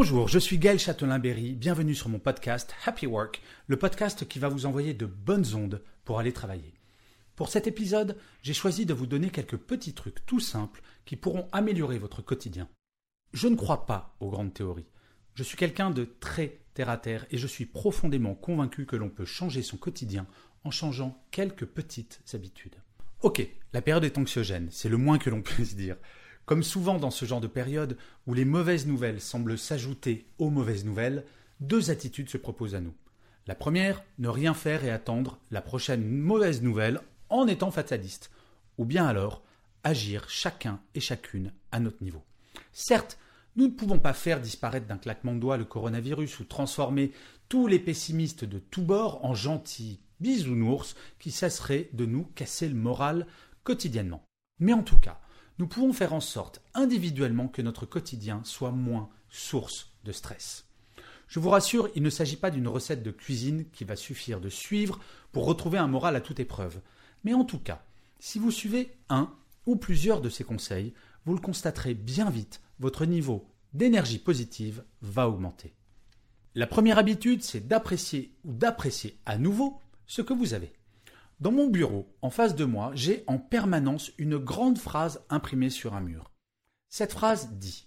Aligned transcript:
Bonjour, 0.00 0.28
je 0.28 0.38
suis 0.38 0.58
Gaël 0.58 0.78
Châtelain-Berry, 0.78 1.56
bienvenue 1.56 1.92
sur 1.92 2.08
mon 2.08 2.20
podcast 2.20 2.72
Happy 2.86 3.08
Work, 3.08 3.42
le 3.66 3.76
podcast 3.76 4.28
qui 4.28 4.38
va 4.38 4.48
vous 4.48 4.64
envoyer 4.64 4.94
de 4.94 5.06
bonnes 5.06 5.56
ondes 5.56 5.82
pour 6.04 6.20
aller 6.20 6.32
travailler. 6.32 6.72
Pour 7.34 7.48
cet 7.48 7.66
épisode, 7.66 8.16
j'ai 8.42 8.54
choisi 8.54 8.86
de 8.86 8.94
vous 8.94 9.08
donner 9.08 9.30
quelques 9.30 9.56
petits 9.56 9.94
trucs 9.94 10.24
tout 10.24 10.38
simples 10.38 10.82
qui 11.04 11.16
pourront 11.16 11.48
améliorer 11.50 11.98
votre 11.98 12.22
quotidien. 12.22 12.68
Je 13.32 13.48
ne 13.48 13.56
crois 13.56 13.86
pas 13.86 14.14
aux 14.20 14.30
grandes 14.30 14.54
théories. 14.54 14.86
Je 15.34 15.42
suis 15.42 15.56
quelqu'un 15.56 15.90
de 15.90 16.04
très 16.04 16.60
terre-à-terre 16.74 17.26
et 17.32 17.36
je 17.36 17.48
suis 17.48 17.66
profondément 17.66 18.36
convaincu 18.36 18.86
que 18.86 18.94
l'on 18.94 19.10
peut 19.10 19.24
changer 19.24 19.62
son 19.62 19.78
quotidien 19.78 20.28
en 20.62 20.70
changeant 20.70 21.20
quelques 21.32 21.66
petites 21.66 22.20
habitudes. 22.34 22.76
Ok, 23.22 23.44
la 23.72 23.82
période 23.82 24.04
est 24.04 24.16
anxiogène, 24.16 24.68
c'est 24.70 24.88
le 24.88 24.96
moins 24.96 25.18
que 25.18 25.28
l'on 25.28 25.42
puisse 25.42 25.74
dire. 25.74 25.96
Comme 26.48 26.62
souvent 26.62 26.96
dans 26.96 27.10
ce 27.10 27.26
genre 27.26 27.42
de 27.42 27.46
période 27.46 27.98
où 28.26 28.32
les 28.32 28.46
mauvaises 28.46 28.86
nouvelles 28.86 29.20
semblent 29.20 29.58
s'ajouter 29.58 30.24
aux 30.38 30.48
mauvaises 30.48 30.86
nouvelles, 30.86 31.26
deux 31.60 31.90
attitudes 31.90 32.30
se 32.30 32.38
proposent 32.38 32.74
à 32.74 32.80
nous. 32.80 32.94
La 33.46 33.54
première, 33.54 34.02
ne 34.18 34.28
rien 34.28 34.54
faire 34.54 34.82
et 34.82 34.90
attendre 34.90 35.40
la 35.50 35.60
prochaine 35.60 36.08
mauvaise 36.08 36.62
nouvelle 36.62 37.02
en 37.28 37.46
étant 37.46 37.70
fataliste. 37.70 38.30
Ou 38.78 38.86
bien 38.86 39.06
alors, 39.06 39.42
agir 39.84 40.30
chacun 40.30 40.80
et 40.94 41.00
chacune 41.00 41.52
à 41.70 41.80
notre 41.80 42.02
niveau. 42.02 42.24
Certes, 42.72 43.18
nous 43.56 43.66
ne 43.66 43.72
pouvons 43.72 43.98
pas 43.98 44.14
faire 44.14 44.40
disparaître 44.40 44.86
d'un 44.86 44.96
claquement 44.96 45.34
de 45.34 45.40
doigts 45.40 45.58
le 45.58 45.66
coronavirus 45.66 46.40
ou 46.40 46.44
transformer 46.44 47.12
tous 47.50 47.66
les 47.66 47.78
pessimistes 47.78 48.46
de 48.46 48.58
tous 48.58 48.80
bords 48.80 49.22
en 49.22 49.34
gentils 49.34 50.00
bisounours 50.20 50.96
qui 51.18 51.30
cesseraient 51.30 51.90
de 51.92 52.06
nous 52.06 52.24
casser 52.34 52.70
le 52.70 52.74
moral 52.74 53.26
quotidiennement. 53.64 54.24
Mais 54.60 54.72
en 54.72 54.82
tout 54.82 54.98
cas, 54.98 55.20
nous 55.58 55.66
pouvons 55.66 55.92
faire 55.92 56.12
en 56.12 56.20
sorte 56.20 56.62
individuellement 56.74 57.48
que 57.48 57.62
notre 57.62 57.86
quotidien 57.86 58.40
soit 58.44 58.70
moins 58.70 59.08
source 59.28 59.92
de 60.04 60.12
stress. 60.12 60.66
Je 61.26 61.40
vous 61.40 61.50
rassure, 61.50 61.90
il 61.94 62.02
ne 62.02 62.10
s'agit 62.10 62.36
pas 62.36 62.50
d'une 62.50 62.68
recette 62.68 63.02
de 63.02 63.10
cuisine 63.10 63.66
qui 63.72 63.84
va 63.84 63.96
suffire 63.96 64.40
de 64.40 64.48
suivre 64.48 64.98
pour 65.32 65.44
retrouver 65.44 65.78
un 65.78 65.88
moral 65.88 66.16
à 66.16 66.20
toute 66.20 66.40
épreuve. 66.40 66.80
Mais 67.24 67.34
en 67.34 67.44
tout 67.44 67.58
cas, 67.58 67.84
si 68.18 68.38
vous 68.38 68.50
suivez 68.50 68.96
un 69.10 69.30
ou 69.66 69.76
plusieurs 69.76 70.20
de 70.20 70.30
ces 70.30 70.44
conseils, 70.44 70.94
vous 71.26 71.34
le 71.34 71.40
constaterez 71.40 71.94
bien 71.94 72.30
vite, 72.30 72.62
votre 72.80 73.04
niveau 73.04 73.46
d'énergie 73.74 74.18
positive 74.18 74.82
va 75.02 75.28
augmenter. 75.28 75.74
La 76.54 76.66
première 76.66 76.98
habitude, 76.98 77.42
c'est 77.42 77.68
d'apprécier 77.68 78.32
ou 78.44 78.52
d'apprécier 78.54 79.18
à 79.26 79.36
nouveau 79.36 79.78
ce 80.06 80.22
que 80.22 80.32
vous 80.32 80.54
avez. 80.54 80.72
Dans 81.40 81.52
mon 81.52 81.68
bureau, 81.68 82.12
en 82.20 82.30
face 82.30 82.56
de 82.56 82.64
moi, 82.64 82.90
j'ai 82.94 83.22
en 83.28 83.38
permanence 83.38 84.10
une 84.18 84.38
grande 84.38 84.76
phrase 84.76 85.22
imprimée 85.30 85.70
sur 85.70 85.94
un 85.94 86.00
mur. 86.00 86.32
Cette 86.88 87.12
phrase 87.12 87.50
dit 87.52 87.86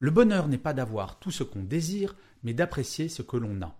Le 0.00 0.10
bonheur 0.10 0.48
n'est 0.48 0.58
pas 0.58 0.74
d'avoir 0.74 1.20
tout 1.20 1.30
ce 1.30 1.44
qu'on 1.44 1.62
désire, 1.62 2.16
mais 2.42 2.52
d'apprécier 2.52 3.08
ce 3.08 3.22
que 3.22 3.36
l'on 3.36 3.62
a. 3.62 3.76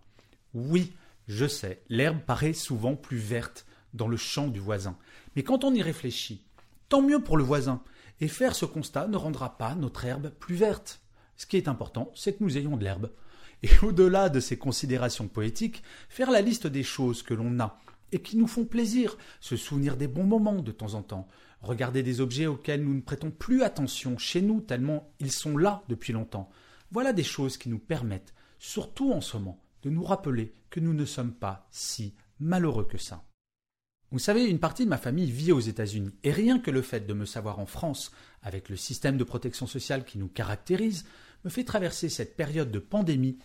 Oui, 0.53 0.93
je 1.27 1.47
sais, 1.47 1.83
l'herbe 1.89 2.21
paraît 2.21 2.53
souvent 2.53 2.95
plus 2.95 3.17
verte 3.17 3.67
dans 3.95 4.07
le 4.07 4.17
champ 4.17 4.47
du 4.47 4.61
voisin. 4.61 4.97
Mais 5.35 5.43
quand 5.43 5.65
on 5.65 5.75
y 5.75 5.83
réfléchit, 5.83 6.45
tant 6.89 7.03
mieux 7.03 7.21
pour 7.21 7.37
le 7.37 7.45
voisin. 7.45 7.83
Et 8.21 8.29
faire 8.29 8.55
ce 8.55 8.65
constat 8.65 9.09
ne 9.09 9.17
rendra 9.17 9.59
pas 9.59 9.75
notre 9.75 10.05
herbe 10.05 10.31
plus 10.31 10.55
verte. 10.55 11.01
Ce 11.37 11.47
qui 11.47 11.57
est 11.57 11.67
important, 11.67 12.13
c'est 12.15 12.35
que 12.39 12.45
nous 12.45 12.57
ayons 12.57 12.77
de 12.77 12.85
l'herbe. 12.85 13.11
Et 13.65 13.71
au-delà 13.83 14.29
de 14.29 14.39
ces 14.39 14.57
considérations 14.57 15.27
poétiques, 15.27 15.83
faire 16.09 16.31
la 16.31 16.43
liste 16.43 16.69
des 16.69 16.85
choses 16.85 17.25
que 17.25 17.35
l'on 17.35 17.59
a 17.59 17.81
et 18.15 18.23
qui 18.23 18.37
nous 18.37 18.47
font 18.47 18.65
plaisir, 18.65 19.19
se 19.41 19.57
souvenir 19.57 19.97
des 19.97 20.07
bons 20.07 20.25
moments 20.25 20.63
de 20.63 20.71
temps 20.71 20.95
en 20.95 21.03
temps, 21.03 21.27
regarder 21.61 22.05
des 22.05 22.21
objets 22.21 22.47
auxquels 22.47 22.85
nous 22.85 22.95
ne 22.95 23.01
prêtons 23.01 23.33
plus 23.33 23.63
attention 23.63 24.17
chez 24.19 24.41
nous 24.41 24.61
tellement 24.61 25.13
ils 25.19 25.33
sont 25.33 25.57
là 25.57 25.83
depuis 25.89 26.13
longtemps. 26.13 26.49
Voilà 26.93 27.13
des 27.13 27.25
choses 27.25 27.59
qui 27.59 27.69
nous 27.69 27.81
permettent, 27.81 28.33
surtout 28.61 29.13
en 29.13 29.21
ce 29.21 29.37
moment, 29.37 29.61
de 29.83 29.91
nous 29.91 30.05
rappeler 30.05 30.55
que 30.71 30.79
nous 30.79 30.95
ne 30.95 31.05
sommes 31.05 31.33
pas 31.33 31.67
si 31.73 32.15
malheureux 32.39 32.87
que 32.87 32.99
ça. 32.99 33.25
Vous 34.13 34.21
savez, 34.21 34.45
une 34.45 34.61
partie 34.61 34.85
de 34.85 34.91
ma 34.91 34.99
famille 34.99 35.33
vit 35.33 35.51
aux 35.51 35.59
États-Unis, 35.59 36.15
et 36.23 36.31
rien 36.31 36.61
que 36.61 36.71
le 36.71 36.83
fait 36.83 37.05
de 37.05 37.15
me 37.15 37.25
savoir 37.25 37.59
en 37.59 37.67
France, 37.67 38.13
avec 38.43 38.69
le 38.69 38.77
système 38.77 39.17
de 39.17 39.25
protection 39.25 39.67
sociale 39.67 40.05
qui 40.05 40.19
nous 40.19 40.29
caractérise, 40.29 41.05
me 41.45 41.51
fait 41.51 41.65
traverser 41.65 42.09
cette 42.09 42.37
période 42.37 42.71
de 42.71 42.79
pandémie 42.79 43.39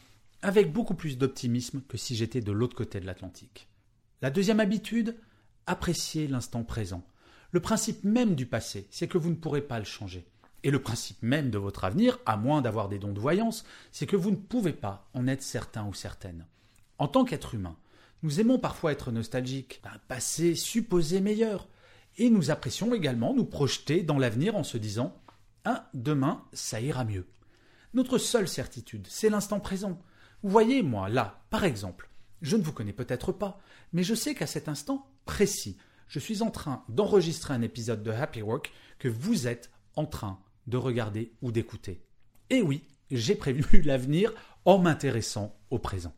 avec 0.43 0.71
beaucoup 0.71 0.93
plus 0.93 1.17
d'optimisme 1.17 1.81
que 1.87 1.97
si 1.97 2.15
j'étais 2.15 2.41
de 2.41 2.51
l'autre 2.51 2.75
côté 2.75 2.99
de 2.99 3.07
l'Atlantique. 3.07 3.68
La 4.21 4.31
deuxième 4.31 4.59
habitude, 4.59 5.15
apprécier 5.65 6.27
l'instant 6.27 6.63
présent. 6.63 7.03
Le 7.51 7.61
principe 7.61 8.03
même 8.03 8.35
du 8.35 8.45
passé, 8.45 8.85
c'est 8.91 9.07
que 9.07 9.17
vous 9.17 9.29
ne 9.29 9.35
pourrez 9.35 9.61
pas 9.61 9.79
le 9.79 9.85
changer. 9.85 10.25
Et 10.63 10.71
le 10.71 10.81
principe 10.81 11.23
même 11.23 11.49
de 11.49 11.57
votre 11.57 11.85
avenir, 11.85 12.19
à 12.25 12.35
moins 12.35 12.61
d'avoir 12.61 12.89
des 12.89 12.99
dons 12.99 13.13
de 13.13 13.19
voyance, 13.19 13.63
c'est 13.93 14.05
que 14.05 14.17
vous 14.17 14.31
ne 14.31 14.35
pouvez 14.35 14.73
pas 14.73 15.07
en 15.13 15.25
être 15.25 15.41
certain 15.41 15.85
ou 15.85 15.93
certaine. 15.93 16.45
En 16.97 17.07
tant 17.07 17.23
qu'être 17.23 17.55
humain, 17.55 17.77
nous 18.21 18.41
aimons 18.41 18.59
parfois 18.59 18.91
être 18.91 19.11
nostalgiques 19.11 19.79
d'un 19.85 19.97
passé 20.09 20.53
supposé 20.53 21.21
meilleur. 21.21 21.69
Et 22.17 22.29
nous 22.29 22.51
apprécions 22.51 22.93
également 22.93 23.33
nous 23.33 23.45
projeter 23.45 24.03
dans 24.03 24.17
l'avenir 24.17 24.57
en 24.57 24.65
se 24.65 24.77
disant 24.77 25.17
Ah, 25.63 25.89
demain, 25.93 26.43
ça 26.51 26.81
ira 26.81 27.05
mieux. 27.05 27.25
Notre 27.93 28.17
seule 28.17 28.49
certitude, 28.49 29.07
c'est 29.09 29.29
l'instant 29.29 29.61
présent. 29.61 29.97
Vous 30.43 30.49
voyez, 30.49 30.83
moi, 30.83 31.07
là, 31.07 31.41
par 31.49 31.63
exemple, 31.63 32.09
je 32.41 32.55
ne 32.55 32.63
vous 32.63 32.71
connais 32.71 32.93
peut-être 32.93 33.31
pas, 33.31 33.59
mais 33.93 34.03
je 34.03 34.15
sais 34.15 34.35
qu'à 34.35 34.47
cet 34.47 34.69
instant 34.69 35.07
précis, 35.25 35.77
je 36.07 36.19
suis 36.19 36.41
en 36.41 36.51
train 36.51 36.83
d'enregistrer 36.89 37.53
un 37.53 37.61
épisode 37.61 38.03
de 38.03 38.11
Happy 38.11 38.41
Work 38.41 38.71
que 38.97 39.07
vous 39.07 39.47
êtes 39.47 39.71
en 39.95 40.05
train 40.05 40.39
de 40.67 40.77
regarder 40.77 41.31
ou 41.41 41.51
d'écouter. 41.51 42.01
Et 42.49 42.61
oui, 42.61 42.83
j'ai 43.11 43.35
prévu 43.35 43.81
l'avenir 43.85 44.33
en 44.65 44.79
m'intéressant 44.79 45.55
au 45.69 45.79
présent. 45.79 46.13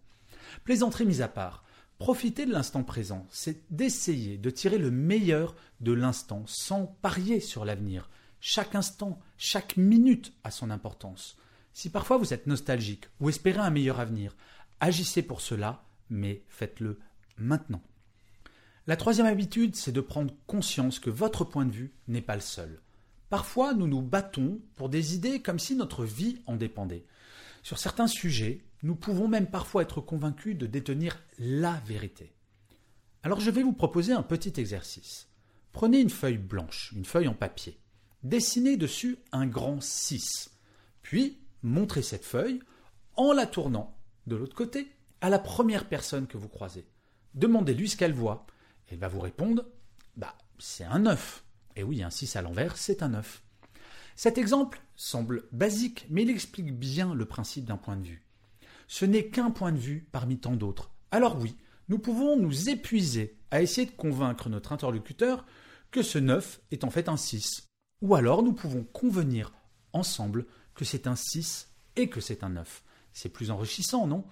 Plaisanterie 0.64 1.06
mise 1.06 1.22
à 1.22 1.28
part, 1.28 1.64
profiter 1.98 2.46
de 2.46 2.52
l'instant 2.52 2.84
présent, 2.84 3.28
c'est 3.30 3.64
d'essayer 3.72 4.38
de 4.38 4.50
tirer 4.50 4.78
le 4.78 4.92
meilleur 4.92 5.56
de 5.80 5.92
l'instant 5.92 6.44
sans 6.48 6.88
parier 7.02 7.40
sur 7.40 7.66
l'avenir. 7.66 8.10
Chaque 8.40 8.76
instant, 8.76 9.20
chaque 9.38 9.78
minute 9.78 10.34
a 10.44 10.52
son 10.52 10.72
importance. 10.72 11.38
Si 11.74 11.90
parfois 11.90 12.18
vous 12.18 12.34
êtes 12.34 12.48
nostalgique 12.48 13.06
ou 13.20 13.30
espérez 13.30 13.60
un 13.60 13.70
meilleur 13.70 14.00
avenir, 14.00 14.36
agissez 14.80 15.22
pour 15.22 15.42
cela 15.42 15.84
mais 16.12 16.44
faites-le 16.48 17.00
maintenant. 17.38 17.82
La 18.86 18.98
troisième 18.98 19.26
habitude, 19.26 19.76
c'est 19.76 19.92
de 19.92 20.02
prendre 20.02 20.34
conscience 20.46 21.00
que 21.00 21.10
votre 21.10 21.44
point 21.46 21.66
de 21.66 21.72
vue 21.72 21.94
n'est 22.08 22.22
pas 22.22 22.36
le 22.36 22.42
seul. 22.42 22.80
Parfois, 23.30 23.74
nous 23.74 23.88
nous 23.88 24.02
battons 24.02 24.60
pour 24.76 24.90
des 24.90 25.16
idées 25.16 25.42
comme 25.42 25.60
si 25.60 25.76
notre 25.76 26.04
vie 26.04 26.42
en 26.46 26.58
dépendait. 26.58 27.06
Sur 27.64 27.78
certains 27.78 28.08
sujets, 28.08 28.64
nous 28.84 28.96
pouvons 28.96 29.28
même 29.28 29.48
parfois 29.48 29.84
être 29.84 30.02
convaincus 30.02 30.58
de 30.58 30.66
détenir 30.66 31.22
la 31.40 31.82
vérité. 31.86 32.34
Alors 33.24 33.40
je 33.40 33.52
vais 33.52 33.64
vous 33.64 33.74
proposer 33.74 34.14
un 34.14 34.24
petit 34.24 34.60
exercice. 34.60 35.30
Prenez 35.72 36.00
une 36.00 36.10
feuille 36.10 36.38
blanche, 36.38 36.92
une 36.96 37.06
feuille 37.06 37.28
en 37.28 37.34
papier. 37.34 37.80
Dessinez 38.24 38.78
dessus 38.78 39.18
un 39.31 39.48
grand 39.48 39.81
6. 39.81 40.52
Puis, 41.02 41.40
montrez 41.64 42.02
cette 42.02 42.25
feuille 42.25 42.60
en 43.16 43.31
la 43.31 43.46
tournant 43.46 43.96
de 44.28 44.36
l'autre 44.36 44.56
côté 44.56 44.92
à 45.21 45.29
la 45.29 45.39
première 45.39 45.88
personne 45.88 46.27
que 46.27 46.38
vous 46.38 46.50
croisez. 46.50 46.85
Demandez-lui 47.35 47.89
ce 47.89 47.95
qu'elle 47.95 48.13
voit. 48.13 48.45
Elle 48.88 48.97
va 48.97 49.07
vous 49.07 49.21
répondre 49.21 49.65
Bah, 50.18 50.35
c'est 50.59 50.83
un 50.83 51.00
9. 51.00 51.44
Et 51.77 51.83
oui, 51.83 52.03
un 52.03 52.09
6 52.09 52.35
à 52.35 52.41
l'envers, 52.41 52.75
c'est 52.75 53.03
un 53.03 53.09
9. 53.09 53.41
Cet 54.15 54.38
exemple 54.38 54.81
semble 54.95 55.45
basique, 55.51 56.06
mais 56.09 56.23
il 56.23 56.29
explique 56.29 56.77
bien 56.77 57.13
le 57.13 57.25
principe 57.25 57.65
d'un 57.65 57.77
point 57.77 57.95
de 57.95 58.06
vue. 58.06 58.25
Ce 58.88 59.06
n'est 59.06 59.27
qu'un 59.27 59.51
point 59.51 59.71
de 59.71 59.77
vue 59.77 60.07
parmi 60.12 60.38
tant 60.38 60.56
d'autres. 60.56 60.91
Alors 61.12 61.38
oui, 61.39 61.56
nous 61.88 62.00
pouvons 62.00 62.38
nous 62.38 62.69
épuiser 62.69 63.38
à 63.51 63.62
essayer 63.62 63.88
de 63.88 63.95
convaincre 63.95 64.50
notre 64.50 64.73
interlocuteur 64.73 65.45
que 65.91 66.03
ce 66.03 66.18
9 66.18 66.62
est 66.71 66.83
en 66.83 66.89
fait 66.89 67.09
un 67.09 67.18
6. 67.18 67.68
Ou 68.01 68.15
alors 68.15 68.44
nous 68.44 68.53
pouvons 68.53 68.83
convenir 68.83 69.53
ensemble 69.94 70.45
que 70.75 70.85
c'est 70.85 71.07
un 71.07 71.15
6 71.15 71.69
et 71.95 72.09
que 72.09 72.21
c'est 72.21 72.44
un 72.44 72.50
9. 72.50 72.83
C'est 73.13 73.29
plus 73.29 73.51
enrichissant, 73.51 74.07
non? 74.07 74.25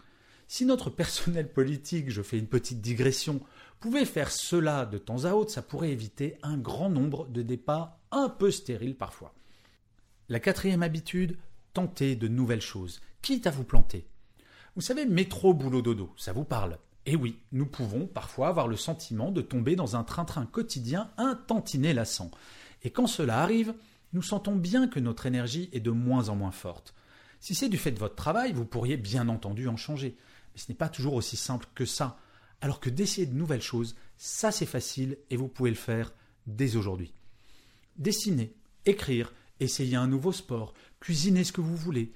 Si 0.51 0.65
notre 0.65 0.89
personnel 0.89 1.47
politique, 1.47 2.09
je 2.09 2.23
fais 2.23 2.39
une 2.39 2.47
petite 2.47 2.81
digression, 2.81 3.39
pouvait 3.79 4.03
faire 4.03 4.31
cela 4.31 4.87
de 4.87 4.97
temps 4.97 5.25
à 5.25 5.33
autre, 5.33 5.51
ça 5.51 5.61
pourrait 5.61 5.91
éviter 5.91 6.37
un 6.41 6.57
grand 6.57 6.89
nombre 6.89 7.27
de 7.27 7.43
départs 7.43 7.99
un 8.09 8.29
peu 8.29 8.49
stériles 8.49 8.97
parfois. 8.97 9.35
La 10.27 10.39
quatrième 10.39 10.81
habitude, 10.81 11.37
tenter 11.73 12.15
de 12.15 12.27
nouvelles 12.27 12.63
choses, 12.63 12.99
quitte 13.21 13.45
à 13.45 13.51
vous 13.51 13.63
planter. 13.63 14.07
Vous 14.75 14.81
savez, 14.81 15.05
métro, 15.05 15.53
boulot, 15.53 15.83
dodo, 15.83 16.11
ça 16.17 16.33
vous 16.33 16.45
parle 16.45 16.79
Et 17.05 17.15
oui, 17.15 17.37
nous 17.51 17.67
pouvons 17.67 18.07
parfois 18.07 18.47
avoir 18.47 18.67
le 18.67 18.75
sentiment 18.75 19.31
de 19.31 19.41
tomber 19.41 19.75
dans 19.75 19.97
un 19.97 20.03
train-train 20.03 20.47
quotidien 20.47 21.11
un 21.17 21.35
tantinet 21.35 21.93
lassant. 21.93 22.31
Et 22.81 22.89
quand 22.89 23.05
cela 23.05 23.43
arrive, 23.43 23.75
nous 24.13 24.23
sentons 24.23 24.55
bien 24.55 24.87
que 24.87 24.99
notre 24.99 25.27
énergie 25.27 25.69
est 25.73 25.79
de 25.79 25.91
moins 25.91 26.29
en 26.29 26.35
moins 26.35 26.49
forte. 26.51 26.95
Si 27.39 27.53
c'est 27.53 27.69
du 27.69 27.77
fait 27.77 27.91
de 27.91 27.99
votre 27.99 28.15
travail, 28.15 28.51
vous 28.51 28.65
pourriez 28.65 28.97
bien 28.97 29.29
entendu 29.29 29.67
en 29.67 29.77
changer. 29.77 30.17
Mais 30.53 30.61
ce 30.61 30.71
n'est 30.71 30.77
pas 30.77 30.89
toujours 30.89 31.13
aussi 31.13 31.37
simple 31.37 31.67
que 31.75 31.85
ça. 31.85 32.17
Alors 32.61 32.79
que 32.79 32.89
d'essayer 32.89 33.27
de 33.27 33.35
nouvelles 33.35 33.61
choses, 33.61 33.95
ça 34.17 34.51
c'est 34.51 34.65
facile 34.65 35.17
et 35.29 35.37
vous 35.37 35.47
pouvez 35.47 35.69
le 35.69 35.75
faire 35.75 36.13
dès 36.47 36.75
aujourd'hui. 36.75 37.13
Dessiner, 37.97 38.53
écrire, 38.85 39.33
essayer 39.59 39.95
un 39.95 40.07
nouveau 40.07 40.31
sport, 40.31 40.73
cuisiner 40.99 41.43
ce 41.43 41.51
que 41.51 41.61
vous 41.61 41.75
voulez, 41.75 42.13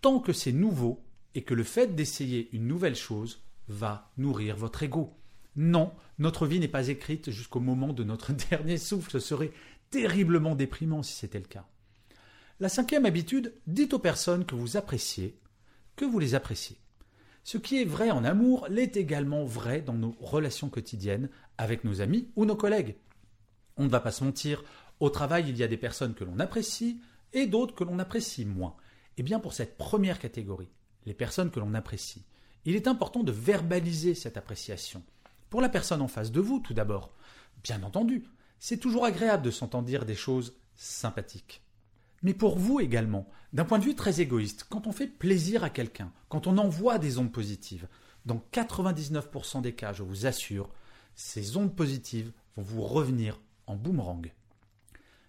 tant 0.00 0.20
que 0.20 0.32
c'est 0.32 0.52
nouveau 0.52 1.04
et 1.34 1.42
que 1.42 1.54
le 1.54 1.64
fait 1.64 1.94
d'essayer 1.94 2.48
une 2.52 2.66
nouvelle 2.66 2.96
chose 2.96 3.42
va 3.68 4.12
nourrir 4.16 4.56
votre 4.56 4.82
ego. 4.82 5.14
Non, 5.56 5.92
notre 6.18 6.46
vie 6.46 6.60
n'est 6.60 6.68
pas 6.68 6.88
écrite 6.88 7.30
jusqu'au 7.30 7.60
moment 7.60 7.92
de 7.92 8.04
notre 8.04 8.32
dernier 8.50 8.78
souffle. 8.78 9.12
Ce 9.12 9.20
serait 9.20 9.52
terriblement 9.90 10.56
déprimant 10.56 11.02
si 11.02 11.14
c'était 11.14 11.38
le 11.38 11.46
cas. 11.46 11.66
La 12.60 12.68
cinquième 12.68 13.06
habitude, 13.06 13.54
dites 13.66 13.94
aux 13.94 13.98
personnes 13.98 14.44
que 14.44 14.54
vous 14.54 14.76
appréciez 14.76 15.38
que 15.96 16.04
vous 16.04 16.18
les 16.18 16.34
appréciez. 16.34 16.76
Ce 17.44 17.58
qui 17.58 17.80
est 17.80 17.84
vrai 17.84 18.10
en 18.10 18.24
amour 18.24 18.66
l'est 18.70 18.96
également 18.96 19.44
vrai 19.44 19.82
dans 19.82 19.92
nos 19.92 20.16
relations 20.18 20.70
quotidiennes 20.70 21.28
avec 21.58 21.84
nos 21.84 22.00
amis 22.00 22.30
ou 22.36 22.46
nos 22.46 22.56
collègues. 22.56 22.96
On 23.76 23.84
ne 23.84 23.90
va 23.90 24.00
pas 24.00 24.12
se 24.12 24.24
mentir, 24.24 24.64
au 24.98 25.10
travail 25.10 25.44
il 25.48 25.56
y 25.58 25.62
a 25.62 25.68
des 25.68 25.76
personnes 25.76 26.14
que 26.14 26.24
l'on 26.24 26.38
apprécie 26.38 27.02
et 27.34 27.46
d'autres 27.46 27.74
que 27.74 27.84
l'on 27.84 27.98
apprécie 27.98 28.46
moins. 28.46 28.76
Eh 29.18 29.22
bien 29.22 29.40
pour 29.40 29.52
cette 29.52 29.76
première 29.76 30.18
catégorie, 30.18 30.70
les 31.04 31.12
personnes 31.12 31.50
que 31.50 31.60
l'on 31.60 31.74
apprécie, 31.74 32.24
il 32.64 32.76
est 32.76 32.88
important 32.88 33.22
de 33.22 33.32
verbaliser 33.32 34.14
cette 34.14 34.38
appréciation. 34.38 35.02
Pour 35.50 35.60
la 35.60 35.68
personne 35.68 36.00
en 36.00 36.08
face 36.08 36.32
de 36.32 36.40
vous, 36.40 36.60
tout 36.60 36.74
d'abord. 36.74 37.14
Bien 37.62 37.82
entendu, 37.82 38.24
c'est 38.58 38.78
toujours 38.78 39.04
agréable 39.04 39.44
de 39.44 39.50
s'entendre 39.50 39.86
dire 39.86 40.06
des 40.06 40.14
choses 40.14 40.56
sympathiques. 40.76 41.63
Mais 42.24 42.34
pour 42.34 42.58
vous 42.58 42.80
également, 42.80 43.28
d'un 43.52 43.66
point 43.66 43.78
de 43.78 43.84
vue 43.84 43.94
très 43.94 44.22
égoïste, 44.22 44.64
quand 44.70 44.86
on 44.86 44.92
fait 44.92 45.06
plaisir 45.06 45.62
à 45.62 45.70
quelqu'un, 45.70 46.10
quand 46.30 46.46
on 46.46 46.56
envoie 46.58 46.98
des 46.98 47.18
ondes 47.18 47.30
positives, 47.30 47.86
dans 48.24 48.42
99% 48.50 49.60
des 49.60 49.74
cas, 49.74 49.92
je 49.92 50.02
vous 50.02 50.24
assure, 50.24 50.70
ces 51.14 51.58
ondes 51.58 51.76
positives 51.76 52.32
vont 52.56 52.62
vous 52.62 52.82
revenir 52.82 53.38
en 53.66 53.76
boomerang. 53.76 54.32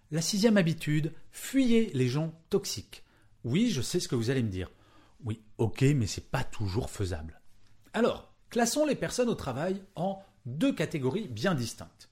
La 0.10 0.22
sixième 0.22 0.56
habitude, 0.56 1.12
fuyez 1.32 1.92
les 1.94 2.08
gens 2.08 2.34
toxiques. 2.50 3.04
Oui, 3.44 3.72
je 3.72 3.82
sais 3.82 4.00
ce 4.00 4.08
que 4.08 4.16
vous 4.16 4.30
allez 4.30 4.44
me 4.44 4.50
dire. 4.50 4.72
Oui, 5.26 5.42
ok, 5.58 5.82
mais 5.82 6.08
c'est 6.08 6.32
pas 6.32 6.46
toujours 6.46 6.90
faisable. 6.90 7.42
Alors, 7.92 8.34
classons 8.50 8.86
les 8.86 8.96
personnes 8.96 9.30
au 9.30 9.36
travail 9.36 9.84
en 9.96 10.24
deux 10.46 10.74
catégories 10.74 11.28
bien 11.28 11.56
distinctes. 11.56 12.10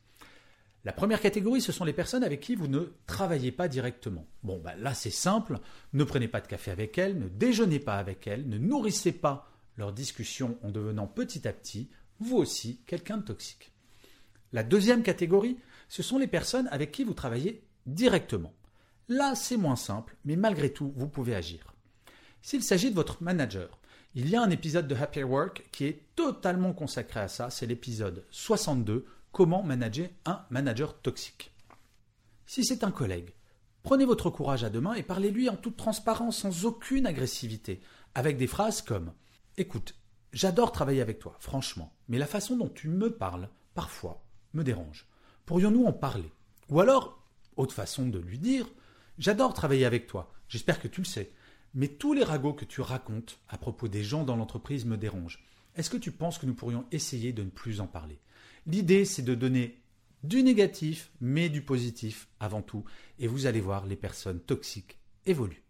La 0.86 0.92
première 0.92 1.22
catégorie, 1.22 1.62
ce 1.62 1.72
sont 1.72 1.86
les 1.86 1.94
personnes 1.94 2.26
avec 2.26 2.42
qui 2.42 2.56
vous 2.56 2.68
ne 2.68 2.92
travaillez 3.08 3.54
pas 3.54 3.70
directement. 3.70 4.28
Bon, 4.44 4.60
bah 4.60 4.76
là 4.76 4.94
c'est 4.94 5.12
simple, 5.12 5.60
ne 5.94 6.04
prenez 6.04 6.28
pas 6.28 6.42
de 6.42 6.48
café 6.48 6.72
avec 6.72 6.98
elles, 6.98 7.18
ne 7.18 7.30
déjeunez 7.30 7.80
pas 7.80 7.98
avec 7.98 8.28
elles, 8.28 8.48
ne 8.50 8.58
nourrissez 8.58 9.14
pas 9.14 9.50
leur 9.78 9.94
discussion 9.94 10.58
en 10.62 10.72
devenant 10.72 11.08
petit 11.08 11.48
à 11.48 11.54
petit, 11.54 11.90
vous 12.20 12.36
aussi, 12.36 12.82
quelqu'un 12.86 13.18
de 13.18 13.24
toxique. 13.24 13.72
La 14.52 14.64
deuxième 14.64 15.04
catégorie, 15.04 15.58
ce 15.88 16.04
sont 16.04 16.18
les 16.18 16.28
personnes 16.28 16.68
avec 16.70 16.92
qui 16.92 17.06
vous 17.06 17.14
travaillez 17.14 17.64
directement. 17.86 18.54
Là, 19.08 19.36
c'est 19.36 19.58
moins 19.58 19.76
simple, 19.76 20.16
mais 20.26 20.36
malgré 20.36 20.72
tout, 20.72 20.94
vous 20.96 21.08
pouvez 21.08 21.34
agir. 21.34 21.74
S'il 22.42 22.62
s'agit 22.62 22.90
de 22.90 22.96
votre 22.96 23.24
manager, 23.24 23.80
il 24.16 24.30
y 24.30 24.36
a 24.36 24.44
un 24.44 24.50
épisode 24.50 24.88
de 24.88 24.96
Happy 24.96 25.24
Work 25.24 25.70
qui 25.72 25.86
est 25.86 26.04
totalement 26.16 26.74
consacré 26.74 27.22
à 27.22 27.28
ça, 27.30 27.50
c'est 27.50 27.66
l'épisode 27.66 28.26
62 28.32 29.06
Comment 29.34 29.64
manager 29.64 30.10
un 30.26 30.46
manager 30.52 31.02
toxique 31.02 31.52
Si 32.46 32.64
c'est 32.64 32.84
un 32.84 32.92
collègue, 32.92 33.34
prenez 33.82 34.06
votre 34.06 34.30
courage 34.30 34.64
à 34.64 34.70
deux 34.70 34.80
mains 34.80 34.94
et 34.94 35.02
parlez-lui 35.02 35.50
en 35.50 35.56
toute 35.56 35.76
transparence, 35.76 36.38
sans 36.38 36.66
aucune 36.66 37.08
agressivité, 37.08 37.82
avec 38.14 38.38
des 38.38 38.46
phrases 38.46 38.84
comme 38.84 39.12
Écoute, 39.58 39.96
j'adore 40.34 40.72
travailler 40.72 41.02
avec 41.02 41.18
toi, 41.18 41.36
franchement, 41.40 41.96
mais 42.10 42.20
la 42.20 42.28
façon 42.28 42.56
dont 42.56 42.70
tu 42.70 42.90
me 42.90 43.12
parles, 43.12 43.50
parfois, 43.74 44.24
me 44.54 44.64
dérange. 44.64 45.08
Pourrions-nous 45.48 45.86
en 45.86 45.94
parler? 45.94 46.32
Ou 46.70 46.80
alors, 46.80 47.20
autre 47.56 47.74
façon 47.74 48.08
de 48.08 48.20
lui 48.20 48.38
dire 48.38 48.70
J'adore 49.18 49.56
travailler 49.56 49.86
avec 49.86 50.06
toi, 50.06 50.32
j'espère 50.48 50.80
que 50.80 50.88
tu 50.88 51.02
le 51.02 51.08
sais, 51.08 51.34
mais 51.74 51.88
tous 51.88 52.14
les 52.14 52.24
ragots 52.24 52.54
que 52.54 52.66
tu 52.66 52.82
racontes 52.82 53.40
à 53.50 53.58
propos 53.58 53.88
des 53.88 54.04
gens 54.04 54.26
dans 54.26 54.36
l'entreprise 54.36 54.86
me 54.86 54.96
dérangent. 54.96 55.44
Est-ce 55.76 55.90
que 55.90 55.98
tu 55.98 56.12
penses 56.12 56.38
que 56.38 56.46
nous 56.46 56.54
pourrions 56.54 56.86
essayer 56.92 57.34
de 57.34 57.42
ne 57.42 57.50
plus 57.50 57.82
en 57.82 57.88
parler? 57.88 58.20
L'idée, 58.66 59.06
c'est 59.06 59.22
de 59.22 59.36
donner 59.36 59.82
du 60.24 60.42
négatif, 60.42 61.12
mais 61.20 61.50
du 61.50 61.62
positif 61.62 62.28
avant 62.40 62.62
tout, 62.62 62.86
et 63.20 63.28
vous 63.28 63.46
allez 63.46 63.62
voir, 63.62 63.86
les 63.86 63.96
personnes 63.96 64.40
toxiques 64.40 64.98
évoluent. 65.26 65.64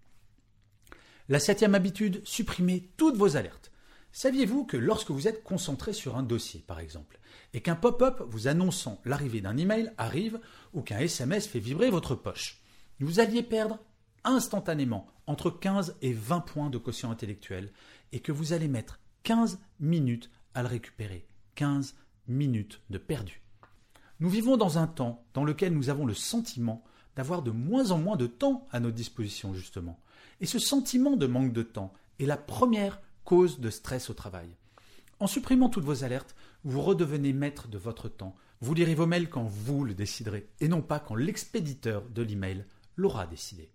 La 1.30 1.40
septième 1.40 1.76
habitude, 1.76 2.22
supprimez 2.24 2.92
toutes 2.98 3.18
vos 3.18 3.36
alertes. 3.36 3.72
Saviez-vous 4.12 4.66
que 4.66 4.78
lorsque 4.78 5.10
vous 5.10 5.28
êtes 5.28 5.44
concentré 5.44 5.92
sur 5.92 6.18
un 6.18 6.24
dossier, 6.24 6.64
par 6.68 6.80
exemple, 6.80 7.20
et 7.54 7.62
qu'un 7.62 7.76
pop-up 7.76 8.22
vous 8.28 8.48
annonçant 8.48 9.02
l'arrivée 9.06 9.42
d'un 9.42 9.58
email 9.58 9.92
arrive 9.98 10.40
ou 10.74 10.82
qu'un 10.82 11.00
SMS 11.00 11.48
fait 11.48 11.60
vibrer 11.60 11.90
votre 11.90 12.14
poche, 12.14 12.62
vous 13.00 13.20
alliez 13.20 13.42
perdre 13.42 13.80
instantanément 14.24 15.08
entre 15.26 15.50
15 15.50 15.98
et 16.02 16.14
20 16.14 16.42
points 16.42 16.70
de 16.70 16.78
quotient 16.78 17.10
intellectuel 17.10 17.72
et 18.12 18.20
que 18.20 18.32
vous 18.32 18.54
allez 18.54 18.68
mettre 18.68 19.00
15 19.24 19.60
minutes 19.80 20.30
à 20.54 20.62
le 20.62 20.68
récupérer. 20.68 21.26
15 21.56 21.96
minutes 22.28 22.82
de 22.90 22.98
perdu. 22.98 23.42
Nous 24.20 24.30
vivons 24.30 24.58
dans 24.58 24.78
un 24.78 24.88
temps 24.88 25.26
dans 25.34 25.44
lequel 25.44 25.74
nous 25.74 25.90
avons 25.90 26.06
le 26.06 26.14
sentiment 26.14 26.84
d'avoir 27.16 27.42
de 27.42 27.52
moins 27.52 27.92
en 27.92 27.98
moins 27.98 28.16
de 28.16 28.28
temps 28.28 28.68
à 28.72 28.80
notre 28.80 28.96
disposition, 28.96 29.54
justement. 29.54 30.00
Et 30.42 30.46
ce 30.46 30.60
sentiment 30.60 31.16
de 31.16 31.28
manque 31.28 31.54
de 31.54 31.64
temps 31.64 31.94
est 32.20 32.26
la 32.26 32.38
première 32.38 33.02
cause 33.24 33.60
de 33.60 33.70
stress 33.70 34.10
au 34.10 34.14
travail. 34.14 34.50
En 35.20 35.28
supprimant 35.28 35.70
toutes 35.70 35.86
vos 35.86 36.04
alertes, 36.04 36.36
vous 36.64 36.82
redevenez 36.82 37.34
maître 37.34 37.68
de 37.68 37.78
votre 37.78 38.10
temps. 38.10 38.36
Vous 38.62 38.74
lirez 38.74 38.96
vos 38.96 39.06
mails 39.06 39.30
quand 39.30 39.44
vous 39.44 39.84
le 39.84 39.94
déciderez, 39.94 40.50
et 40.60 40.68
non 40.68 40.82
pas 40.82 41.00
quand 41.00 41.16
l'expéditeur 41.16 42.04
de 42.10 42.22
l'email 42.22 42.66
l'aura 42.96 43.28
décidé. 43.28 43.70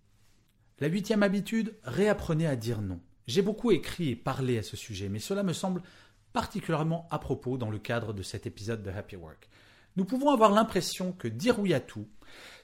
La 0.79 0.87
huitième 0.87 1.23
habitude, 1.23 1.75
réapprenez 1.83 2.47
à 2.47 2.55
dire 2.55 2.81
non. 2.81 2.99
J'ai 3.27 3.41
beaucoup 3.41 3.71
écrit 3.71 4.09
et 4.09 4.15
parlé 4.15 4.57
à 4.57 4.63
ce 4.63 4.77
sujet, 4.77 5.09
mais 5.09 5.19
cela 5.19 5.43
me 5.43 5.53
semble 5.53 5.83
particulièrement 6.33 7.07
à 7.11 7.19
propos 7.19 7.57
dans 7.57 7.69
le 7.69 7.79
cadre 7.79 8.13
de 8.13 8.23
cet 8.23 8.45
épisode 8.45 8.83
de 8.83 8.91
Happy 8.91 9.15
Work. 9.15 9.49
Nous 9.95 10.05
pouvons 10.05 10.31
avoir 10.31 10.51
l'impression 10.51 11.11
que 11.11 11.27
dire 11.27 11.59
oui 11.59 11.73
à 11.73 11.79
tout, 11.79 12.07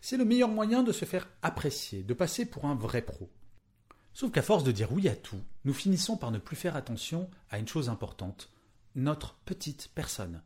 c'est 0.01 0.17
le 0.17 0.25
meilleur 0.25 0.49
moyen 0.49 0.83
de 0.83 0.91
se 0.91 1.05
faire 1.05 1.27
apprécier, 1.41 2.03
de 2.03 2.13
passer 2.13 2.45
pour 2.45 2.65
un 2.65 2.75
vrai 2.75 3.01
pro. 3.01 3.29
Sauf 4.13 4.31
qu'à 4.31 4.41
force 4.41 4.63
de 4.63 4.71
dire 4.71 4.91
oui 4.91 5.09
à 5.09 5.15
tout, 5.15 5.41
nous 5.65 5.73
finissons 5.73 6.15
par 6.15 6.31
ne 6.31 6.37
plus 6.37 6.55
faire 6.55 6.75
attention 6.75 7.29
à 7.49 7.59
une 7.59 7.67
chose 7.67 7.89
importante, 7.89 8.49
notre 8.95 9.35
petite 9.45 9.89
personne. 9.93 10.41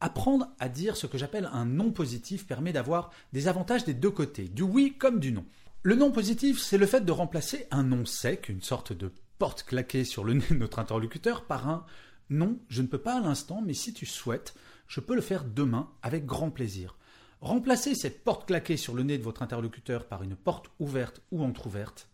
Apprendre 0.00 0.48
à 0.58 0.68
dire 0.68 0.96
ce 0.96 1.06
que 1.06 1.16
j'appelle 1.16 1.48
un 1.52 1.64
non 1.64 1.90
positif 1.90 2.46
permet 2.46 2.72
d'avoir 2.72 3.10
des 3.32 3.48
avantages 3.48 3.84
des 3.84 3.94
deux 3.94 4.10
côtés, 4.10 4.48
du 4.48 4.62
oui 4.62 4.96
comme 4.98 5.20
du 5.20 5.32
non. 5.32 5.46
Le 5.82 5.94
non 5.94 6.12
positif, 6.12 6.60
c'est 6.60 6.76
le 6.76 6.86
fait 6.86 7.04
de 7.04 7.12
remplacer 7.12 7.66
un 7.70 7.84
non 7.84 8.04
sec, 8.04 8.48
une 8.50 8.60
sorte 8.60 8.92
de 8.92 9.10
porte 9.38 9.62
claquée 9.62 10.04
sur 10.04 10.24
le 10.24 10.34
nez 10.34 10.44
de 10.50 10.56
notre 10.56 10.78
interlocuteur, 10.78 11.44
par 11.44 11.68
un 11.68 11.86
non, 12.30 12.58
je 12.68 12.82
ne 12.82 12.86
peux 12.86 12.98
pas 12.98 13.18
à 13.18 13.20
l'instant, 13.20 13.62
mais 13.64 13.74
si 13.74 13.92
tu 13.92 14.06
souhaites, 14.06 14.54
je 14.88 15.00
peux 15.00 15.14
le 15.14 15.20
faire 15.20 15.44
demain 15.44 15.90
avec 16.02 16.26
grand 16.26 16.50
plaisir. 16.50 16.96
Remplacer 17.40 17.94
cette 17.94 18.24
porte 18.24 18.46
claquée 18.46 18.76
sur 18.76 18.94
le 18.94 19.02
nez 19.02 19.18
de 19.18 19.22
votre 19.22 19.42
interlocuteur 19.42 20.06
par 20.08 20.22
une 20.22 20.36
porte 20.36 20.70
ouverte 20.80 21.20
ou 21.30 21.44
entr'ouverte, 21.44 22.08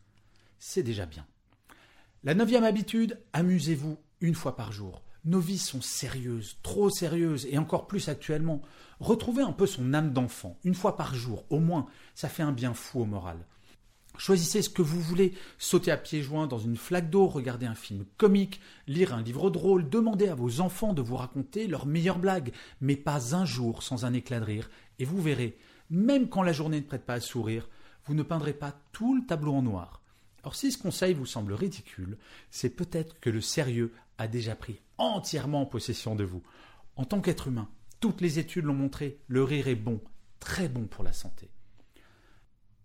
c'est 0.58 0.82
déjà 0.82 1.06
bien. 1.06 1.26
La 2.24 2.34
neuvième 2.34 2.64
habitude, 2.64 3.18
amusez-vous 3.32 3.98
une 4.20 4.34
fois 4.34 4.56
par 4.56 4.72
jour. 4.72 5.02
Nos 5.24 5.40
vies 5.40 5.58
sont 5.58 5.80
sérieuses, 5.80 6.58
trop 6.62 6.90
sérieuses, 6.90 7.46
et 7.46 7.58
encore 7.58 7.86
plus 7.86 8.08
actuellement. 8.08 8.60
Retrouvez 9.00 9.42
un 9.42 9.52
peu 9.52 9.66
son 9.66 9.94
âme 9.94 10.12
d'enfant, 10.12 10.58
une 10.64 10.74
fois 10.74 10.96
par 10.96 11.14
jour, 11.14 11.44
au 11.48 11.58
moins, 11.60 11.86
ça 12.14 12.28
fait 12.28 12.42
un 12.42 12.52
bien 12.52 12.74
fou 12.74 13.00
au 13.00 13.04
moral. 13.04 13.38
Choisissez 14.18 14.62
ce 14.62 14.70
que 14.70 14.82
vous 14.82 15.00
voulez, 15.00 15.32
sauter 15.58 15.90
à 15.90 15.96
pieds 15.96 16.22
joints 16.22 16.46
dans 16.46 16.58
une 16.58 16.76
flaque 16.76 17.10
d'eau, 17.10 17.26
regarder 17.26 17.66
un 17.66 17.74
film 17.74 18.04
comique, 18.18 18.60
lire 18.86 19.14
un 19.14 19.22
livre 19.22 19.50
drôle, 19.50 19.88
demander 19.88 20.28
à 20.28 20.34
vos 20.34 20.60
enfants 20.60 20.92
de 20.92 21.02
vous 21.02 21.16
raconter 21.16 21.66
leurs 21.66 21.86
meilleures 21.86 22.18
blagues, 22.18 22.52
mais 22.80 22.96
pas 22.96 23.34
un 23.34 23.44
jour 23.44 23.82
sans 23.82 24.04
un 24.04 24.12
éclat 24.12 24.40
de 24.40 24.44
rire, 24.44 24.70
et 24.98 25.04
vous 25.04 25.20
verrez, 25.20 25.56
même 25.90 26.28
quand 26.28 26.42
la 26.42 26.52
journée 26.52 26.80
ne 26.80 26.86
prête 26.86 27.04
pas 27.04 27.14
à 27.14 27.20
sourire, 27.20 27.68
vous 28.06 28.14
ne 28.14 28.22
peindrez 28.22 28.52
pas 28.52 28.74
tout 28.92 29.14
le 29.14 29.24
tableau 29.26 29.54
en 29.54 29.62
noir. 29.62 30.02
Or 30.44 30.54
si 30.54 30.72
ce 30.72 30.78
conseil 30.78 31.14
vous 31.14 31.26
semble 31.26 31.52
ridicule, 31.52 32.18
c'est 32.50 32.70
peut-être 32.70 33.18
que 33.20 33.30
le 33.30 33.40
sérieux 33.40 33.92
a 34.18 34.28
déjà 34.28 34.56
pris 34.56 34.80
entièrement 34.98 35.66
possession 35.66 36.14
de 36.14 36.24
vous. 36.24 36.42
En 36.96 37.04
tant 37.04 37.20
qu'être 37.20 37.48
humain, 37.48 37.68
toutes 38.00 38.20
les 38.20 38.38
études 38.38 38.64
l'ont 38.64 38.74
montré, 38.74 39.18
le 39.28 39.44
rire 39.44 39.68
est 39.68 39.76
bon, 39.76 40.00
très 40.40 40.68
bon 40.68 40.86
pour 40.86 41.04
la 41.04 41.12
santé. 41.12 41.48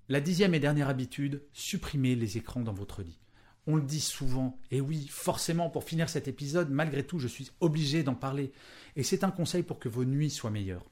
La 0.09 0.21
dixième 0.21 0.53
et 0.53 0.61
dernière 0.61 0.87
habitude, 0.87 1.43
supprimez 1.51 2.15
les 2.15 2.37
écrans 2.37 2.61
dans 2.61 2.71
votre 2.71 3.01
lit. 3.01 3.19
On 3.65 3.75
le 3.75 3.81
dit 3.81 3.99
souvent, 3.99 4.57
et 4.71 4.79
oui, 4.79 5.05
forcément, 5.09 5.69
pour 5.69 5.83
finir 5.83 6.07
cet 6.07 6.29
épisode, 6.29 6.69
malgré 6.69 7.05
tout, 7.05 7.19
je 7.19 7.27
suis 7.27 7.51
obligé 7.59 8.03
d'en 8.03 8.15
parler. 8.15 8.53
Et 8.95 9.03
c'est 9.03 9.25
un 9.25 9.31
conseil 9.31 9.63
pour 9.63 9.79
que 9.79 9.89
vos 9.89 10.05
nuits 10.05 10.29
soient 10.29 10.49
meilleures. 10.49 10.85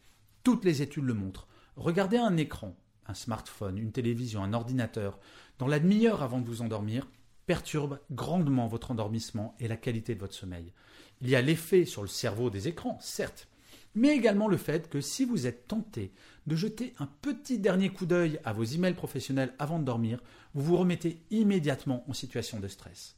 Toutes 0.43 0.65
les 0.65 0.81
études 0.81 1.05
le 1.05 1.13
montrent. 1.13 1.47
Regardez 1.77 2.17
un 2.17 2.35
écran, 2.35 2.75
un 3.07 3.13
smartphone, 3.13 3.77
une 3.77 3.93
télévision, 3.93 4.43
un 4.43 4.51
ordinateur, 4.51 5.17
dans 5.59 5.67
la 5.67 5.79
demi-heure 5.79 6.21
avant 6.21 6.41
de 6.41 6.45
vous 6.45 6.61
endormir, 6.61 7.07
perturbe 7.45 8.01
grandement 8.11 8.67
votre 8.67 8.91
endormissement 8.91 9.55
et 9.61 9.69
la 9.69 9.77
qualité 9.77 10.13
de 10.13 10.19
votre 10.19 10.33
sommeil. 10.33 10.73
Il 11.21 11.29
y 11.29 11.37
a 11.37 11.41
l'effet 11.41 11.85
sur 11.85 12.01
le 12.01 12.09
cerveau 12.09 12.49
des 12.49 12.67
écrans, 12.67 12.97
certes, 12.99 13.47
mais 13.95 14.09
également 14.09 14.47
le 14.47 14.57
fait 14.57 14.89
que 14.89 15.01
si 15.01 15.25
vous 15.25 15.47
êtes 15.47 15.67
tenté 15.67 16.13
de 16.45 16.55
jeter 16.55 16.93
un 16.99 17.07
petit 17.21 17.57
dernier 17.57 17.89
coup 17.89 18.05
d'œil 18.05 18.39
à 18.43 18.53
vos 18.53 18.63
emails 18.63 18.93
professionnels 18.93 19.53
avant 19.57 19.79
de 19.79 19.85
dormir, 19.85 20.21
vous 20.53 20.63
vous 20.63 20.77
remettez 20.77 21.21
immédiatement 21.31 22.03
en 22.07 22.13
situation 22.13 22.59
de 22.59 22.67
stress. 22.67 23.15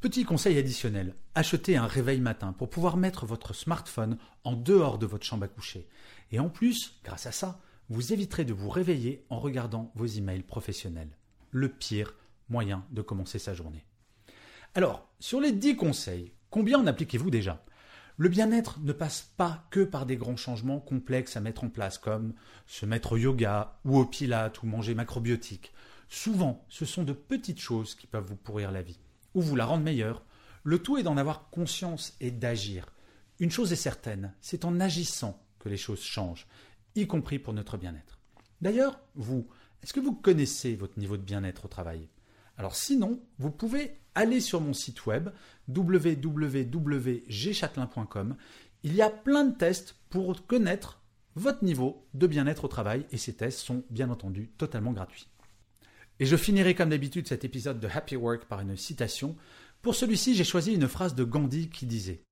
Petit 0.00 0.24
conseil 0.24 0.58
additionnel, 0.58 1.14
achetez 1.34 1.76
un 1.76 1.86
réveil 1.86 2.20
matin 2.20 2.52
pour 2.52 2.68
pouvoir 2.68 2.96
mettre 2.96 3.24
votre 3.24 3.54
smartphone 3.54 4.18
en 4.44 4.52
dehors 4.52 4.98
de 4.98 5.06
votre 5.06 5.24
chambre 5.24 5.44
à 5.44 5.48
coucher. 5.48 5.88
Et 6.32 6.38
en 6.38 6.50
plus, 6.50 7.00
grâce 7.02 7.26
à 7.26 7.32
ça, 7.32 7.60
vous 7.88 8.12
éviterez 8.12 8.44
de 8.44 8.52
vous 8.52 8.68
réveiller 8.68 9.24
en 9.30 9.38
regardant 9.38 9.92
vos 9.94 10.06
emails 10.06 10.42
professionnels. 10.42 11.16
Le 11.50 11.68
pire 11.68 12.14
moyen 12.48 12.84
de 12.90 13.02
commencer 13.02 13.38
sa 13.38 13.54
journée. 13.54 13.84
Alors, 14.74 15.08
sur 15.18 15.40
les 15.40 15.52
10 15.52 15.76
conseils, 15.76 16.32
combien 16.50 16.78
en 16.78 16.86
appliquez-vous 16.86 17.30
déjà? 17.30 17.64
Le 18.18 18.28
bien-être 18.28 18.80
ne 18.80 18.92
passe 18.92 19.30
pas 19.36 19.66
que 19.70 19.84
par 19.84 20.06
des 20.06 20.16
grands 20.16 20.36
changements 20.36 20.80
complexes 20.80 21.36
à 21.36 21.40
mettre 21.40 21.64
en 21.64 21.68
place, 21.68 21.98
comme 21.98 22.32
se 22.66 22.86
mettre 22.86 23.12
au 23.12 23.16
yoga 23.16 23.78
ou 23.84 23.98
au 23.98 24.06
pilate 24.06 24.62
ou 24.62 24.66
manger 24.66 24.94
macrobiotique. 24.94 25.72
Souvent, 26.08 26.64
ce 26.68 26.84
sont 26.84 27.02
de 27.02 27.12
petites 27.12 27.60
choses 27.60 27.94
qui 27.94 28.06
peuvent 28.06 28.26
vous 28.26 28.36
pourrir 28.36 28.72
la 28.72 28.82
vie, 28.82 28.98
ou 29.34 29.42
vous 29.42 29.56
la 29.56 29.66
rendre 29.66 29.84
meilleure. 29.84 30.24
Le 30.64 30.78
tout 30.78 30.96
est 30.96 31.02
d'en 31.02 31.16
avoir 31.18 31.50
conscience 31.50 32.16
et 32.20 32.30
d'agir. 32.30 32.86
Une 33.38 33.50
chose 33.50 33.72
est 33.72 33.76
certaine, 33.76 34.32
c'est 34.40 34.64
en 34.64 34.80
agissant 34.80 35.44
que 35.58 35.68
les 35.68 35.76
choses 35.76 36.02
changent, 36.02 36.46
y 36.94 37.06
compris 37.06 37.38
pour 37.38 37.52
notre 37.52 37.76
bien-être. 37.76 38.18
D'ailleurs, 38.62 38.98
vous, 39.14 39.46
est-ce 39.82 39.92
que 39.92 40.00
vous 40.00 40.14
connaissez 40.14 40.74
votre 40.74 40.98
niveau 40.98 41.18
de 41.18 41.22
bien-être 41.22 41.66
au 41.66 41.68
travail? 41.68 42.08
Alors 42.58 42.76
sinon, 42.76 43.20
vous 43.38 43.50
pouvez 43.50 43.98
aller 44.14 44.40
sur 44.40 44.60
mon 44.60 44.72
site 44.72 45.06
web 45.06 45.30
www.gchatelain.com. 45.68 48.36
Il 48.82 48.94
y 48.94 49.02
a 49.02 49.10
plein 49.10 49.44
de 49.44 49.56
tests 49.56 49.96
pour 50.10 50.46
connaître 50.46 51.00
votre 51.34 51.64
niveau 51.64 52.06
de 52.14 52.26
bien-être 52.26 52.64
au 52.64 52.68
travail 52.68 53.04
et 53.10 53.18
ces 53.18 53.34
tests 53.34 53.58
sont 53.58 53.84
bien 53.90 54.08
entendu 54.08 54.48
totalement 54.56 54.92
gratuits. 54.92 55.28
Et 56.18 56.24
je 56.24 56.36
finirai 56.36 56.74
comme 56.74 56.88
d'habitude 56.88 57.28
cet 57.28 57.44
épisode 57.44 57.78
de 57.78 57.88
Happy 57.88 58.16
Work 58.16 58.46
par 58.46 58.62
une 58.62 58.74
citation. 58.76 59.36
Pour 59.82 59.94
celui-ci, 59.94 60.34
j'ai 60.34 60.44
choisi 60.44 60.72
une 60.72 60.88
phrase 60.88 61.14
de 61.14 61.24
Gandhi 61.24 61.68
qui 61.68 61.84
disait 61.84 62.22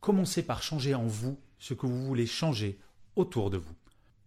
Commencez 0.00 0.44
par 0.44 0.62
changer 0.62 0.94
en 0.94 1.06
vous 1.06 1.36
ce 1.58 1.74
que 1.74 1.86
vous 1.86 2.06
voulez 2.06 2.26
changer 2.26 2.78
autour 3.16 3.50
de 3.50 3.56
vous. 3.56 3.74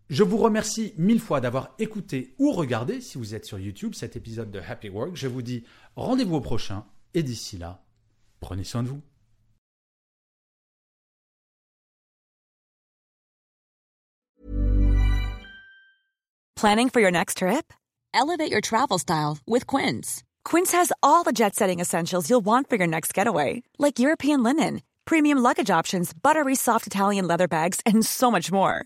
Je 0.09 0.23
vous 0.23 0.37
remercie 0.37 0.93
mille 0.97 1.19
fois 1.19 1.41
d'avoir 1.41 1.75
écouté 1.79 2.33
ou 2.39 2.53
regardé, 2.53 3.01
si 3.01 3.17
vous 3.17 3.35
êtes 3.35 3.43
sur 3.43 3.59
YouTube, 3.59 3.93
cet 3.93 4.15
épisode 4.15 4.51
de 4.51 4.59
Happy 4.59 4.87
Work. 4.87 5.15
Je 5.15 5.27
vous 5.27 5.41
dis 5.41 5.65
rendez-vous 5.97 6.35
au 6.35 6.41
prochain 6.41 6.85
et 7.13 7.23
d'ici 7.23 7.57
là, 7.57 7.83
prenez 8.39 8.63
soin 8.63 8.83
de 8.83 8.87
vous. 8.87 9.01
Planning 16.55 16.89
for 16.89 17.01
your 17.01 17.11
next 17.11 17.37
trip? 17.39 17.73
Elevate 18.13 18.49
your 18.49 18.61
travel 18.61 18.97
style 18.97 19.37
with 19.45 19.67
Quince. 19.67 20.23
Quince 20.43 20.71
has 20.71 20.91
all 21.03 21.23
the 21.23 21.33
jet 21.33 21.53
setting 21.53 21.81
essentials 21.81 22.29
you'll 22.29 22.43
want 22.43 22.67
for 22.69 22.77
your 22.77 22.87
next 22.87 23.13
getaway, 23.13 23.61
like 23.77 23.99
European 23.99 24.41
linen, 24.41 24.81
premium 25.05 25.37
luggage 25.39 25.69
options, 25.69 26.13
buttery 26.13 26.55
soft 26.55 26.87
Italian 26.87 27.27
leather 27.27 27.47
bags, 27.47 27.81
and 27.85 28.03
so 28.03 28.31
much 28.31 28.51
more 28.51 28.85